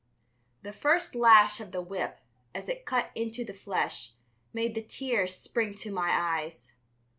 "]The 0.63 0.73
first 0.73 1.13
lash 1.13 1.59
of 1.59 1.71
the 1.71 1.79
whip, 1.79 2.21
as 2.55 2.67
it 2.67 2.87
cut 2.87 3.11
into 3.13 3.45
the 3.45 3.53
flesh, 3.53 4.13
made 4.51 4.73
the 4.73 4.81
tears 4.81 5.35
spring 5.35 5.75
to 5.75 5.91
my 5.91 6.09
eyes. 6.09 6.73